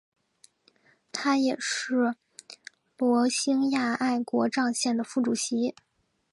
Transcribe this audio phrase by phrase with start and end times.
[1.11, 2.15] 他也是
[2.97, 5.75] 罗兴亚爱国障线的副主席。